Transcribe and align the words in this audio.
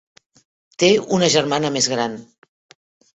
Té 0.83 0.87
una 1.17 1.29
germana 1.33 1.71
més 1.75 1.91
gran. 1.91 2.17